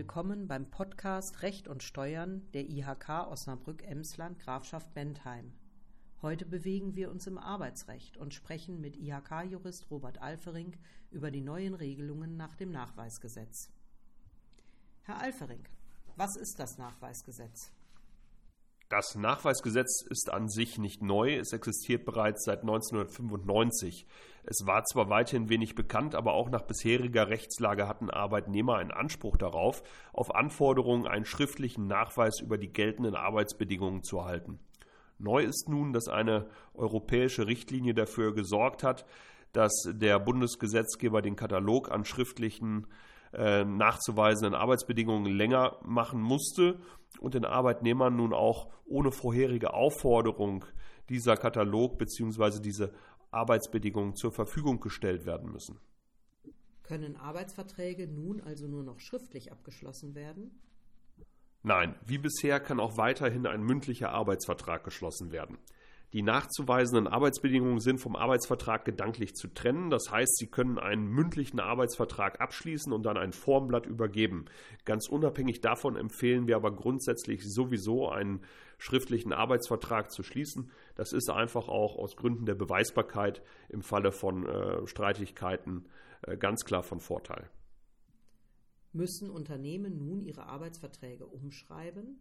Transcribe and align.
willkommen 0.00 0.48
beim 0.48 0.64
Podcast 0.70 1.42
Recht 1.42 1.68
und 1.68 1.82
Steuern 1.82 2.50
der 2.54 2.70
IHK 2.70 3.28
Osnabrück-Emsland 3.30 4.38
Grafschaft 4.38 4.94
Bentheim. 4.94 5.52
Heute 6.22 6.46
bewegen 6.46 6.96
wir 6.96 7.10
uns 7.10 7.26
im 7.26 7.36
Arbeitsrecht 7.36 8.16
und 8.16 8.32
sprechen 8.32 8.80
mit 8.80 8.96
IHK-Jurist 8.96 9.90
Robert 9.90 10.16
Alfering 10.16 10.74
über 11.10 11.30
die 11.30 11.42
neuen 11.42 11.74
Regelungen 11.74 12.38
nach 12.38 12.54
dem 12.54 12.70
Nachweisgesetz. 12.70 13.68
Herr 15.02 15.18
Alfering, 15.18 15.68
was 16.16 16.34
ist 16.36 16.58
das 16.58 16.78
Nachweisgesetz? 16.78 17.70
Das 18.90 19.14
Nachweisgesetz 19.14 20.02
ist 20.02 20.32
an 20.32 20.48
sich 20.48 20.76
nicht 20.76 21.00
neu, 21.00 21.36
es 21.36 21.52
existiert 21.52 22.04
bereits 22.04 22.42
seit 22.42 22.62
1995. 22.62 24.04
Es 24.42 24.66
war 24.66 24.82
zwar 24.82 25.08
weiterhin 25.08 25.48
wenig 25.48 25.76
bekannt, 25.76 26.16
aber 26.16 26.32
auch 26.32 26.50
nach 26.50 26.62
bisheriger 26.62 27.28
Rechtslage 27.28 27.86
hatten 27.86 28.10
Arbeitnehmer 28.10 28.78
einen 28.78 28.90
Anspruch 28.90 29.36
darauf, 29.36 29.84
auf 30.12 30.34
Anforderungen 30.34 31.06
einen 31.06 31.24
schriftlichen 31.24 31.86
Nachweis 31.86 32.40
über 32.40 32.58
die 32.58 32.72
geltenden 32.72 33.14
Arbeitsbedingungen 33.14 34.02
zu 34.02 34.18
erhalten. 34.18 34.58
Neu 35.18 35.44
ist 35.44 35.68
nun, 35.68 35.92
dass 35.92 36.08
eine 36.08 36.48
europäische 36.74 37.46
Richtlinie 37.46 37.94
dafür 37.94 38.34
gesorgt 38.34 38.82
hat, 38.82 39.06
dass 39.52 39.72
der 39.86 40.18
Bundesgesetzgeber 40.18 41.22
den 41.22 41.36
Katalog 41.36 41.92
an 41.92 42.04
schriftlichen 42.04 42.88
äh, 43.32 43.64
nachzuweisenden 43.64 44.54
Arbeitsbedingungen 44.54 45.32
länger 45.32 45.78
machen 45.82 46.20
musste 46.20 46.80
und 47.20 47.34
den 47.34 47.44
Arbeitnehmern 47.44 48.16
nun 48.16 48.32
auch 48.32 48.72
ohne 48.86 49.12
vorherige 49.12 49.72
Aufforderung 49.72 50.64
dieser 51.08 51.36
Katalog 51.36 51.98
bzw. 51.98 52.60
diese 52.60 52.92
Arbeitsbedingungen 53.30 54.14
zur 54.14 54.32
Verfügung 54.32 54.80
gestellt 54.80 55.26
werden 55.26 55.52
müssen. 55.52 55.78
Können 56.82 57.16
Arbeitsverträge 57.16 58.08
nun 58.08 58.40
also 58.40 58.66
nur 58.66 58.82
noch 58.82 58.98
schriftlich 58.98 59.52
abgeschlossen 59.52 60.14
werden? 60.14 60.50
Nein, 61.62 61.94
wie 62.04 62.18
bisher 62.18 62.58
kann 62.58 62.80
auch 62.80 62.96
weiterhin 62.96 63.46
ein 63.46 63.62
mündlicher 63.62 64.10
Arbeitsvertrag 64.10 64.82
geschlossen 64.82 65.30
werden. 65.30 65.58
Die 66.12 66.22
nachzuweisenden 66.22 67.06
Arbeitsbedingungen 67.06 67.78
sind 67.78 67.98
vom 67.98 68.16
Arbeitsvertrag 68.16 68.84
gedanklich 68.84 69.34
zu 69.34 69.46
trennen. 69.46 69.90
Das 69.90 70.10
heißt, 70.10 70.38
Sie 70.38 70.48
können 70.48 70.78
einen 70.78 71.06
mündlichen 71.06 71.60
Arbeitsvertrag 71.60 72.40
abschließen 72.40 72.92
und 72.92 73.04
dann 73.04 73.16
ein 73.16 73.32
Formblatt 73.32 73.86
übergeben. 73.86 74.46
Ganz 74.84 75.08
unabhängig 75.08 75.60
davon 75.60 75.96
empfehlen 75.96 76.48
wir 76.48 76.56
aber 76.56 76.74
grundsätzlich 76.74 77.42
sowieso 77.44 78.08
einen 78.08 78.40
schriftlichen 78.78 79.32
Arbeitsvertrag 79.32 80.10
zu 80.10 80.24
schließen. 80.24 80.72
Das 80.96 81.12
ist 81.12 81.30
einfach 81.30 81.68
auch 81.68 81.96
aus 81.96 82.16
Gründen 82.16 82.44
der 82.44 82.56
Beweisbarkeit 82.56 83.42
im 83.68 83.82
Falle 83.82 84.10
von 84.10 84.46
äh, 84.46 84.86
Streitigkeiten 84.88 85.86
äh, 86.22 86.36
ganz 86.36 86.64
klar 86.64 86.82
von 86.82 86.98
Vorteil. 86.98 87.48
Müssen 88.92 89.30
Unternehmen 89.30 89.98
nun 89.98 90.20
ihre 90.20 90.46
Arbeitsverträge 90.46 91.24
umschreiben? 91.24 92.18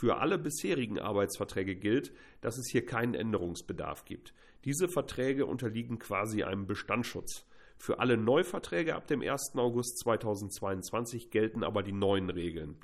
Für 0.00 0.16
alle 0.16 0.38
bisherigen 0.38 0.98
Arbeitsverträge 0.98 1.76
gilt, 1.76 2.14
dass 2.40 2.56
es 2.56 2.68
hier 2.68 2.86
keinen 2.86 3.12
Änderungsbedarf 3.12 4.06
gibt. 4.06 4.32
Diese 4.64 4.88
Verträge 4.88 5.44
unterliegen 5.44 5.98
quasi 5.98 6.42
einem 6.42 6.66
Bestandsschutz. 6.66 7.46
Für 7.76 7.98
alle 7.98 8.16
Neuverträge 8.16 8.94
ab 8.94 9.06
dem 9.08 9.20
1. 9.20 9.56
August 9.56 9.98
2022 9.98 11.28
gelten 11.28 11.62
aber 11.62 11.82
die 11.82 11.92
neuen 11.92 12.30
Regeln. 12.30 12.78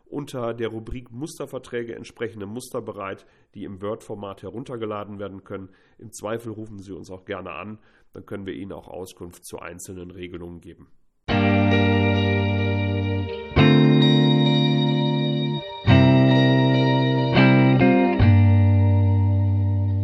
unter 0.05 0.53
der 0.53 0.69
Rubrik 0.69 1.11
Musterverträge 1.11 1.95
entsprechende 1.95 2.45
Muster 2.45 2.81
bereit, 2.81 3.25
die 3.53 3.63
im 3.63 3.81
Word-Format 3.81 4.43
heruntergeladen 4.43 5.19
werden 5.19 5.43
können. 5.43 5.69
Im 5.97 6.11
Zweifel 6.11 6.51
rufen 6.51 6.79
Sie 6.79 6.91
uns 6.91 7.09
auch 7.09 7.25
gerne 7.25 7.51
an, 7.51 7.79
dann 8.13 8.25
können 8.25 8.45
wir 8.45 8.53
Ihnen 8.53 8.71
auch 8.71 8.87
Auskunft 8.87 9.45
zu 9.45 9.59
einzelnen 9.59 10.11
Regelungen 10.11 10.61
geben. 10.61 10.87